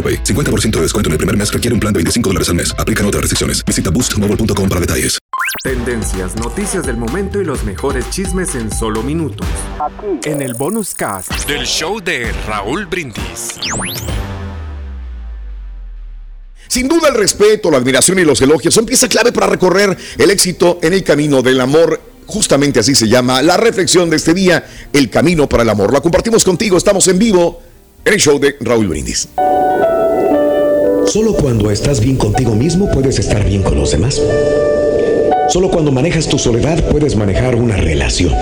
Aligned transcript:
AroPay. 0.00 0.24
50% 0.24 0.70
de 0.70 0.82
descuento 0.82 1.08
en 1.08 1.12
el 1.12 1.18
primer 1.18 1.36
mes 1.36 1.52
requiere 1.52 1.74
un 1.74 1.80
plan 1.80 1.92
de 1.92 1.98
25 1.98 2.30
dólares 2.30 2.48
al 2.48 2.54
mes. 2.54 2.74
Aplican 2.78 3.04
otras 3.04 3.20
restricciones. 3.20 3.62
Visita 3.66 3.90
boostmobile.com 3.90 4.68
para 4.68 4.80
detalles. 4.80 5.18
Tendencias, 5.62 6.36
noticias 6.36 6.86
del 6.86 6.96
momento 6.96 7.40
y 7.40 7.44
los 7.44 7.64
mejores 7.64 8.08
chismes 8.10 8.54
en 8.54 8.72
solo 8.72 9.02
minutos. 9.02 9.46
En 10.24 10.40
el 10.40 10.54
bonus 10.54 10.94
cast 10.94 11.30
del 11.46 11.66
show 11.66 12.00
de 12.00 12.32
Raúl 12.46 12.86
Brindis. 12.86 13.58
Sin 16.68 16.88
duda 16.88 17.08
el 17.08 17.14
respeto, 17.14 17.70
la 17.70 17.78
admiración 17.78 18.20
y 18.20 18.24
los 18.24 18.40
elogios 18.40 18.72
son 18.72 18.86
pieza 18.86 19.08
clave 19.08 19.32
para 19.32 19.48
recorrer 19.48 19.98
el 20.16 20.30
éxito 20.30 20.78
en 20.82 20.92
el 20.92 21.02
camino 21.02 21.42
del 21.42 21.60
amor. 21.60 22.00
Justamente 22.26 22.78
así 22.78 22.94
se 22.94 23.08
llama 23.08 23.42
la 23.42 23.56
reflexión 23.56 24.08
de 24.08 24.16
este 24.16 24.34
día, 24.34 24.64
el 24.92 25.10
camino 25.10 25.48
para 25.48 25.64
el 25.64 25.68
amor. 25.68 25.92
La 25.92 26.00
compartimos 26.00 26.44
contigo, 26.44 26.76
estamos 26.76 27.08
en 27.08 27.18
vivo 27.18 27.60
el 28.04 28.16
show 28.16 28.38
de 28.38 28.56
Raúl 28.60 28.88
Brindis. 28.88 29.28
Solo 31.06 31.34
cuando 31.34 31.70
estás 31.70 32.00
bien 32.00 32.16
contigo 32.16 32.54
mismo 32.54 32.90
puedes 32.90 33.18
estar 33.18 33.44
bien 33.44 33.62
con 33.62 33.78
los 33.78 33.90
demás. 33.90 34.20
Solo 35.48 35.70
cuando 35.70 35.90
manejas 35.92 36.28
tu 36.28 36.38
soledad 36.38 36.82
puedes 36.90 37.16
manejar 37.16 37.56
una 37.56 37.76
relación. 37.76 38.32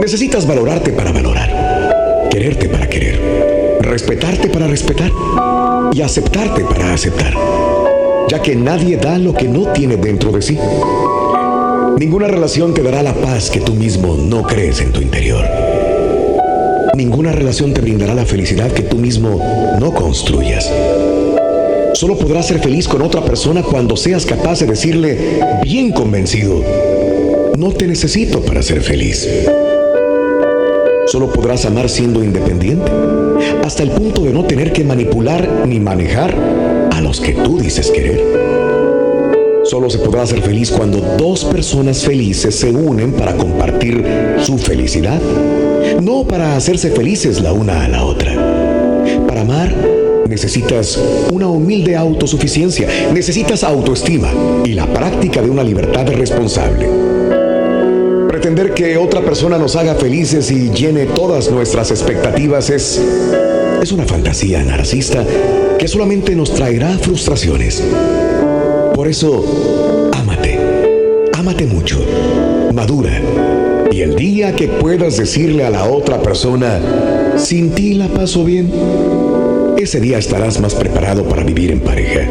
Necesitas 0.00 0.46
valorarte 0.46 0.92
para 0.92 1.12
valorar, 1.12 2.28
quererte 2.30 2.68
para 2.68 2.88
querer, 2.88 3.78
respetarte 3.80 4.48
para 4.48 4.68
respetar 4.68 5.10
y 5.92 6.00
aceptarte 6.00 6.64
para 6.64 6.94
aceptar, 6.94 7.34
ya 8.28 8.40
que 8.40 8.54
nadie 8.54 8.96
da 8.96 9.18
lo 9.18 9.34
que 9.34 9.48
no 9.48 9.72
tiene 9.72 9.96
dentro 9.96 10.30
de 10.30 10.42
sí. 10.42 10.58
Ninguna 11.98 12.28
relación 12.28 12.74
te 12.74 12.82
dará 12.82 13.02
la 13.02 13.14
paz 13.14 13.50
que 13.50 13.60
tú 13.60 13.74
mismo 13.74 14.16
no 14.16 14.44
crees 14.44 14.80
en 14.80 14.92
tu 14.92 15.00
interior. 15.00 15.57
Ninguna 17.18 17.34
relación 17.34 17.74
te 17.74 17.80
brindará 17.80 18.14
la 18.14 18.24
felicidad 18.24 18.70
que 18.70 18.84
tú 18.84 18.96
mismo 18.96 19.40
no 19.80 19.92
construyas. 19.92 20.72
Solo 21.94 22.16
podrás 22.16 22.46
ser 22.46 22.60
feliz 22.60 22.86
con 22.86 23.02
otra 23.02 23.24
persona 23.24 23.60
cuando 23.60 23.96
seas 23.96 24.24
capaz 24.24 24.60
de 24.60 24.66
decirle, 24.66 25.40
bien 25.64 25.90
convencido, 25.90 26.62
no 27.56 27.72
te 27.72 27.88
necesito 27.88 28.40
para 28.42 28.62
ser 28.62 28.82
feliz. 28.82 29.28
Solo 31.06 31.32
podrás 31.32 31.64
amar 31.64 31.88
siendo 31.88 32.22
independiente, 32.22 32.88
hasta 33.64 33.82
el 33.82 33.90
punto 33.90 34.22
de 34.22 34.32
no 34.32 34.44
tener 34.44 34.72
que 34.72 34.84
manipular 34.84 35.66
ni 35.66 35.80
manejar 35.80 36.32
a 36.92 37.00
los 37.00 37.20
que 37.20 37.32
tú 37.32 37.58
dices 37.58 37.90
querer. 37.90 38.22
Solo 39.64 39.90
se 39.90 39.98
podrá 39.98 40.24
ser 40.24 40.40
feliz 40.40 40.70
cuando 40.70 41.00
dos 41.18 41.44
personas 41.46 41.98
felices 41.98 42.54
se 42.54 42.70
unen 42.70 43.10
para 43.10 43.36
compartir 43.36 44.04
su 44.38 44.56
felicidad, 44.56 45.20
no 46.00 46.24
para 46.24 46.56
hacerse 46.56 46.90
felices 46.90 47.40
la 47.40 47.52
una 47.52 47.84
a 47.84 47.88
la 47.88 48.04
otra. 48.04 48.32
Para 49.26 49.40
amar, 49.40 49.74
necesitas 50.28 50.98
una 51.32 51.48
humilde 51.48 51.96
autosuficiencia, 51.96 52.88
necesitas 53.12 53.64
autoestima 53.64 54.30
y 54.64 54.74
la 54.74 54.86
práctica 54.86 55.42
de 55.42 55.50
una 55.50 55.64
libertad 55.64 56.06
responsable. 56.08 56.88
Pretender 58.28 58.74
que 58.74 58.96
otra 58.96 59.22
persona 59.22 59.58
nos 59.58 59.74
haga 59.74 59.94
felices 59.94 60.50
y 60.50 60.70
llene 60.70 61.06
todas 61.06 61.50
nuestras 61.50 61.90
expectativas 61.90 62.70
es, 62.70 63.02
es 63.82 63.92
una 63.92 64.04
fantasía 64.04 64.62
narcisista 64.62 65.24
que 65.78 65.88
solamente 65.88 66.36
nos 66.36 66.54
traerá 66.54 66.96
frustraciones. 66.98 67.82
Por 68.94 69.08
eso, 69.08 70.10
ámate, 70.12 70.58
ámate 71.34 71.66
mucho, 71.66 71.98
madura. 72.74 73.20
Y 73.90 74.02
el 74.02 74.16
día 74.16 74.54
que 74.54 74.68
puedas 74.68 75.16
decirle 75.16 75.64
a 75.64 75.70
la 75.70 75.84
otra 75.84 76.20
persona, 76.20 76.80
sin 77.36 77.70
ti 77.70 77.94
la 77.94 78.08
paso 78.08 78.44
bien, 78.44 78.70
ese 79.78 80.00
día 80.00 80.18
estarás 80.18 80.60
más 80.60 80.74
preparado 80.74 81.24
para 81.24 81.42
vivir 81.42 81.70
en 81.70 81.80
pareja. 81.80 82.28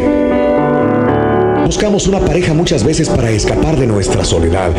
Buscamos 1.66 2.08
una 2.08 2.20
pareja 2.20 2.54
muchas 2.54 2.84
veces 2.84 3.10
para 3.10 3.30
escapar 3.30 3.78
de 3.78 3.88
nuestra 3.88 4.24
soledad. 4.24 4.72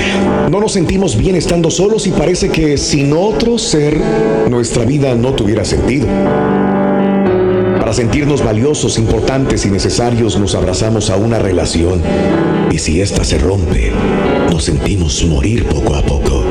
No 0.50 0.61
nos 0.61 0.72
sentimos 0.72 1.17
bien 1.17 1.37
estando 1.37 1.71
solos 1.71 2.06
y 2.06 2.11
parece 2.11 2.49
que 2.49 2.78
sin 2.78 3.12
otro 3.12 3.59
ser 3.59 4.00
nuestra 4.49 4.84
vida 4.84 5.15
no 5.15 5.34
tuviera 5.34 5.65
sentido. 5.65 6.06
Para 7.78 7.93
sentirnos 7.93 8.44
valiosos, 8.44 8.99
importantes 8.99 9.67
y 9.67 9.71
necesarios 9.71 10.38
nos 10.38 10.55
abrazamos 10.55 11.11
a 11.11 11.17
una 11.17 11.38
relación 11.38 12.00
y 12.71 12.78
si 12.78 13.00
ésta 13.00 13.25
se 13.25 13.38
rompe, 13.38 13.93
nos 14.50 14.65
sentimos 14.65 15.25
morir 15.25 15.65
poco 15.65 15.94
a 15.94 16.03
poco. 16.03 16.44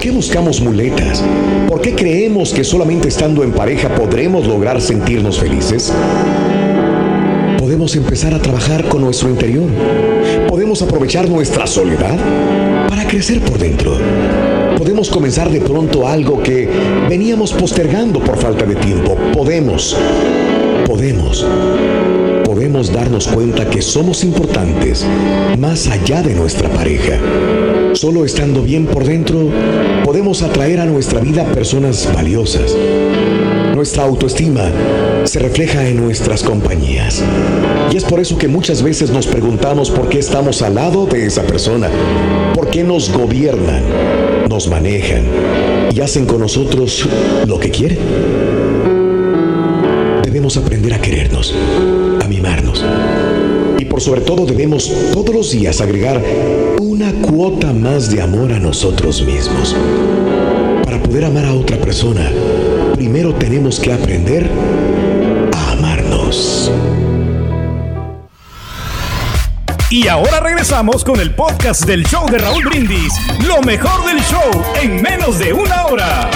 ¿Por 0.00 0.06
qué 0.06 0.16
buscamos 0.16 0.62
muletas? 0.62 1.22
¿Por 1.68 1.82
qué 1.82 1.94
creemos 1.94 2.54
que 2.54 2.64
solamente 2.64 3.08
estando 3.08 3.44
en 3.44 3.52
pareja 3.52 3.94
podremos 3.94 4.46
lograr 4.46 4.80
sentirnos 4.80 5.38
felices? 5.38 5.92
Podemos 7.58 7.94
empezar 7.94 8.32
a 8.32 8.40
trabajar 8.40 8.88
con 8.88 9.02
nuestro 9.02 9.28
interior. 9.28 9.68
Podemos 10.48 10.80
aprovechar 10.80 11.28
nuestra 11.28 11.66
soledad 11.66 12.16
para 12.88 13.06
crecer 13.06 13.42
por 13.42 13.58
dentro. 13.58 13.98
Podemos 14.78 15.10
comenzar 15.10 15.50
de 15.50 15.60
pronto 15.60 16.08
algo 16.08 16.42
que 16.42 16.66
veníamos 17.06 17.52
postergando 17.52 18.20
por 18.20 18.38
falta 18.38 18.64
de 18.64 18.76
tiempo. 18.76 19.18
Podemos. 19.34 19.94
Podemos 20.86 21.44
podemos 22.46 22.92
darnos 22.92 23.26
cuenta 23.26 23.68
que 23.70 23.80
somos 23.80 24.24
importantes 24.24 25.06
más 25.58 25.86
allá 25.88 26.20
de 26.22 26.34
nuestra 26.34 26.68
pareja. 26.68 27.18
Solo 27.92 28.24
estando 28.24 28.62
bien 28.62 28.86
por 28.86 29.04
dentro, 29.04 29.48
podemos 30.04 30.42
atraer 30.42 30.80
a 30.80 30.86
nuestra 30.86 31.20
vida 31.20 31.44
personas 31.44 32.08
valiosas. 32.14 32.74
Nuestra 33.74 34.04
autoestima 34.04 34.70
se 35.24 35.38
refleja 35.40 35.86
en 35.88 35.96
nuestras 36.00 36.42
compañías. 36.42 37.22
Y 37.92 37.96
es 37.96 38.04
por 38.04 38.20
eso 38.20 38.38
que 38.38 38.48
muchas 38.48 38.82
veces 38.82 39.10
nos 39.10 39.26
preguntamos 39.26 39.90
por 39.90 40.08
qué 40.08 40.18
estamos 40.18 40.62
al 40.62 40.76
lado 40.76 41.06
de 41.06 41.26
esa 41.26 41.42
persona, 41.42 41.90
por 42.54 42.68
qué 42.70 42.84
nos 42.84 43.12
gobiernan, 43.12 43.82
nos 44.48 44.68
manejan 44.68 45.24
y 45.92 46.00
hacen 46.00 46.26
con 46.26 46.40
nosotros 46.40 47.08
lo 47.46 47.58
que 47.58 47.70
quieren. 47.70 47.98
Debemos 50.22 50.56
aprender 50.56 50.94
a 50.94 51.00
querernos, 51.00 51.54
a 52.22 52.28
mimarnos. 52.28 52.84
Por 53.90 54.00
sobre 54.00 54.20
todo 54.20 54.46
debemos 54.46 54.88
todos 55.12 55.34
los 55.34 55.50
días 55.50 55.80
agregar 55.80 56.22
una 56.80 57.12
cuota 57.12 57.72
más 57.72 58.08
de 58.08 58.22
amor 58.22 58.52
a 58.52 58.60
nosotros 58.60 59.20
mismos. 59.22 59.74
Para 60.84 61.02
poder 61.02 61.24
amar 61.24 61.44
a 61.46 61.54
otra 61.54 61.76
persona, 61.76 62.30
primero 62.94 63.34
tenemos 63.34 63.80
que 63.80 63.92
aprender 63.92 64.48
a 65.52 65.72
amarnos. 65.72 66.70
Y 69.90 70.06
ahora 70.06 70.38
regresamos 70.38 71.02
con 71.02 71.18
el 71.18 71.34
podcast 71.34 71.84
del 71.84 72.04
show 72.04 72.30
de 72.30 72.38
Raúl 72.38 72.64
Brindis. 72.66 73.12
Lo 73.44 73.60
mejor 73.60 74.06
del 74.06 74.22
show 74.22 74.62
en 74.80 75.02
menos 75.02 75.40
de 75.40 75.52
una 75.52 75.86
hora. 75.86 76.30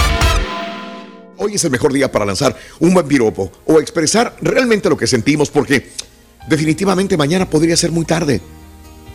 Hoy 1.37 1.55
es 1.55 1.63
el 1.63 1.71
mejor 1.71 1.93
día 1.93 2.11
para 2.11 2.25
lanzar 2.25 2.53
un 2.79 2.93
buen 2.93 3.07
piropo 3.07 3.49
o 3.65 3.79
expresar 3.79 4.35
realmente 4.41 4.89
lo 4.89 4.97
que 4.97 5.07
sentimos 5.07 5.49
porque 5.49 5.89
definitivamente 6.47 7.17
mañana 7.17 7.49
podría 7.49 7.77
ser 7.77 7.91
muy 7.91 8.05
tarde. 8.05 8.41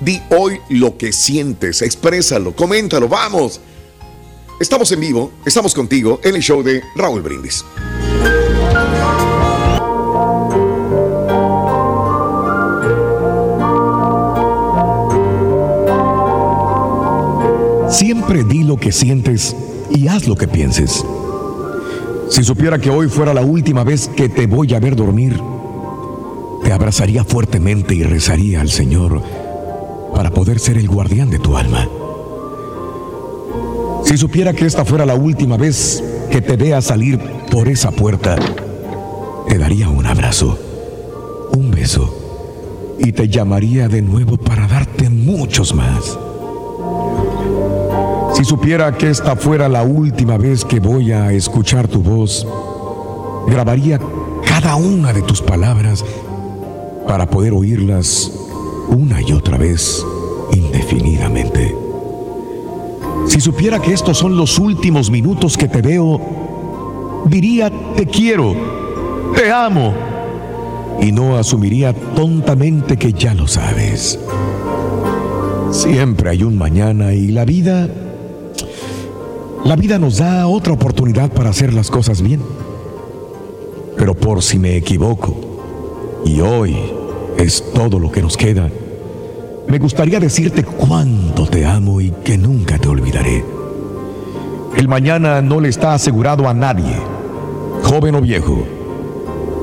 Di 0.00 0.20
hoy 0.30 0.58
lo 0.70 0.96
que 0.96 1.12
sientes, 1.12 1.82
exprésalo, 1.82 2.54
coméntalo, 2.54 3.08
vamos. 3.08 3.60
Estamos 4.60 4.90
en 4.92 5.00
vivo, 5.00 5.32
estamos 5.44 5.74
contigo 5.74 6.20
en 6.22 6.36
el 6.36 6.42
show 6.42 6.62
de 6.62 6.82
Raúl 6.96 7.22
Brindis. 7.22 7.64
Siempre 17.90 18.44
di 18.44 18.62
lo 18.62 18.76
que 18.76 18.92
sientes 18.92 19.54
y 19.90 20.08
haz 20.08 20.26
lo 20.26 20.36
que 20.36 20.48
pienses. 20.48 21.04
Si 22.30 22.44
supiera 22.44 22.78
que 22.78 22.88
hoy 22.88 23.08
fuera 23.08 23.34
la 23.34 23.42
última 23.42 23.84
vez 23.84 24.08
que 24.08 24.28
te 24.28 24.46
voy 24.46 24.72
a 24.72 24.80
ver 24.80 24.94
dormir, 24.94 25.38
te 26.62 26.72
abrazaría 26.72 27.24
fuertemente 27.24 27.94
y 27.94 28.02
rezaría 28.02 28.60
al 28.60 28.70
Señor 28.70 29.22
para 30.14 30.30
poder 30.30 30.58
ser 30.58 30.76
el 30.76 30.88
guardián 30.88 31.30
de 31.30 31.38
tu 31.38 31.56
alma. 31.56 31.88
Si 34.04 34.16
supiera 34.16 34.52
que 34.52 34.66
esta 34.66 34.84
fuera 34.84 35.06
la 35.06 35.14
última 35.14 35.56
vez 35.56 36.02
que 36.30 36.40
te 36.40 36.56
vea 36.56 36.82
salir 36.82 37.18
por 37.50 37.68
esa 37.68 37.90
puerta, 37.90 38.36
te 39.48 39.58
daría 39.58 39.88
un 39.88 40.06
abrazo, 40.06 40.58
un 41.52 41.70
beso 41.70 42.96
y 42.98 43.12
te 43.12 43.28
llamaría 43.28 43.88
de 43.88 44.02
nuevo 44.02 44.36
para 44.36 44.66
darte 44.66 45.08
muchos 45.08 45.74
más. 45.74 46.18
Si 48.34 48.44
supiera 48.44 48.96
que 48.96 49.10
esta 49.10 49.36
fuera 49.36 49.68
la 49.68 49.82
última 49.82 50.36
vez 50.38 50.64
que 50.64 50.80
voy 50.80 51.12
a 51.12 51.32
escuchar 51.32 51.88
tu 51.88 52.02
voz, 52.02 52.46
grabaría 53.46 54.00
cada 54.46 54.76
una 54.76 55.12
de 55.12 55.22
tus 55.22 55.42
palabras 55.42 56.04
para 57.10 57.28
poder 57.28 57.52
oírlas 57.54 58.30
una 58.86 59.20
y 59.20 59.32
otra 59.32 59.58
vez 59.58 60.06
indefinidamente. 60.52 61.74
Si 63.26 63.40
supiera 63.40 63.82
que 63.82 63.92
estos 63.92 64.16
son 64.16 64.36
los 64.36 64.60
últimos 64.60 65.10
minutos 65.10 65.56
que 65.56 65.66
te 65.66 65.82
veo, 65.82 66.20
diría 67.24 67.68
te 67.96 68.06
quiero, 68.06 68.54
te 69.34 69.50
amo, 69.50 69.92
y 71.00 71.10
no 71.10 71.36
asumiría 71.36 71.92
tontamente 71.92 72.96
que 72.96 73.12
ya 73.12 73.34
lo 73.34 73.48
sabes. 73.48 74.16
Siempre 75.72 76.30
hay 76.30 76.44
un 76.44 76.56
mañana 76.56 77.12
y 77.12 77.32
la 77.32 77.44
vida 77.44 77.88
la 79.64 79.74
vida 79.74 79.98
nos 79.98 80.18
da 80.18 80.46
otra 80.46 80.74
oportunidad 80.74 81.32
para 81.32 81.50
hacer 81.50 81.74
las 81.74 81.90
cosas 81.90 82.22
bien. 82.22 82.40
Pero 83.96 84.14
por 84.14 84.42
si 84.42 84.60
me 84.60 84.76
equivoco, 84.76 85.49
y 86.24 86.40
hoy 86.40 86.76
es 87.38 87.72
todo 87.72 87.98
lo 87.98 88.10
que 88.10 88.22
nos 88.22 88.36
queda, 88.36 88.68
me 89.68 89.78
gustaría 89.78 90.20
decirte 90.20 90.64
cuánto 90.64 91.46
te 91.46 91.64
amo 91.64 92.00
y 92.00 92.10
que 92.10 92.36
nunca 92.36 92.78
te 92.78 92.88
olvidaré. 92.88 93.44
El 94.76 94.88
mañana 94.88 95.40
no 95.42 95.60
le 95.60 95.68
está 95.68 95.94
asegurado 95.94 96.48
a 96.48 96.54
nadie, 96.54 96.96
joven 97.82 98.14
o 98.14 98.20
viejo. 98.20 98.64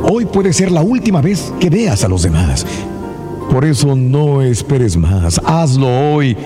Hoy 0.10 0.26
puede 0.26 0.54
ser 0.54 0.72
la 0.72 0.82
última 0.82 1.22
vez 1.22 1.54
que 1.60 1.70
veas 1.70 2.04
a 2.04 2.08
los 2.08 2.24
demás. 2.24 2.66
Por 3.52 3.66
eso 3.66 3.96
no 3.96 4.42
esperes 4.42 4.98
más, 4.98 5.42
hazlo 5.46 5.88
hoy, 6.14 6.38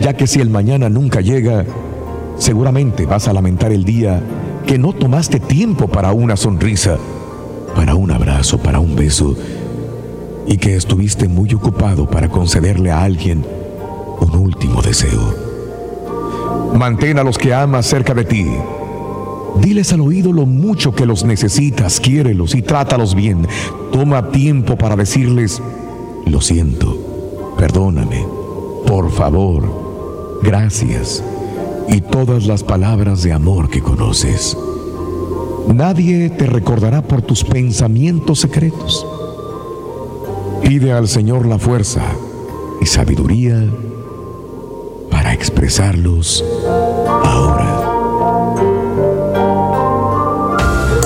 ya 0.00 0.14
que 0.14 0.26
si 0.26 0.40
el 0.40 0.50
mañana 0.50 0.88
nunca 0.88 1.20
llega, 1.20 1.64
Seguramente 2.40 3.04
vas 3.04 3.28
a 3.28 3.34
lamentar 3.34 3.70
el 3.70 3.84
día 3.84 4.22
que 4.66 4.78
no 4.78 4.94
tomaste 4.94 5.40
tiempo 5.40 5.88
para 5.88 6.12
una 6.12 6.38
sonrisa, 6.38 6.96
para 7.74 7.94
un 7.94 8.10
abrazo, 8.10 8.58
para 8.58 8.80
un 8.80 8.96
beso, 8.96 9.36
y 10.46 10.56
que 10.56 10.76
estuviste 10.76 11.28
muy 11.28 11.52
ocupado 11.54 12.08
para 12.08 12.28
concederle 12.28 12.90
a 12.90 13.02
alguien 13.02 13.44
un 14.20 14.36
último 14.36 14.82
deseo. 14.82 15.34
Mantén 16.74 17.18
a 17.18 17.24
los 17.24 17.38
que 17.38 17.52
amas 17.54 17.86
cerca 17.86 18.14
de 18.14 18.24
ti. 18.24 18.46
Diles 19.60 19.92
al 19.92 20.00
oído 20.00 20.32
lo 20.32 20.46
mucho 20.46 20.94
que 20.94 21.06
los 21.06 21.24
necesitas, 21.24 22.00
quiérelos 22.00 22.54
y 22.54 22.62
trátalos 22.62 23.14
bien. 23.14 23.46
Toma 23.92 24.30
tiempo 24.30 24.76
para 24.76 24.96
decirles, 24.96 25.60
lo 26.26 26.40
siento, 26.40 27.54
perdóname, 27.58 28.24
por 28.86 29.10
favor, 29.10 30.38
gracias 30.42 31.22
y 31.88 32.00
todas 32.00 32.46
las 32.46 32.62
palabras 32.62 33.22
de 33.22 33.32
amor 33.32 33.68
que 33.68 33.80
conoces. 33.80 34.56
Nadie 35.68 36.30
te 36.30 36.46
recordará 36.46 37.02
por 37.02 37.22
tus 37.22 37.44
pensamientos 37.44 38.40
secretos. 38.40 39.06
Pide 40.62 40.92
al 40.92 41.08
Señor 41.08 41.46
la 41.46 41.58
fuerza 41.58 42.02
y 42.80 42.86
sabiduría 42.86 43.62
para 45.10 45.32
expresarlos 45.32 46.44
ahora. 47.24 47.66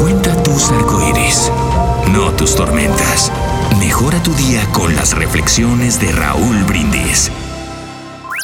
Cuenta 0.01 0.43
tus 0.43 0.71
arcoíris, 0.71 1.51
no 2.13 2.31
tus 2.33 2.55
tormentas. 2.55 3.31
Mejora 3.79 4.23
tu 4.23 4.33
día 4.35 4.67
con 4.73 4.95
las 4.95 5.17
reflexiones 5.17 6.01
de 6.01 6.13
Raúl 6.13 6.65
Brindis. 6.65 7.31